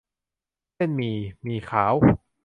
[0.75, 1.93] เส้นหมี่ หมี่ขาว